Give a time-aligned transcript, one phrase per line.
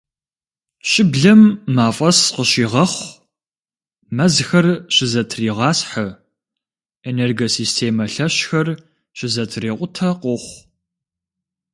[0.89, 1.41] Щыблэм
[1.75, 3.15] мафӏэс къыщигъэхъу,
[4.15, 6.07] мэзхэр щызэтригъасхьэ,
[7.09, 8.67] энергосистемэ лъэщхэр
[9.17, 10.59] щызэтрикъутэ къохъу.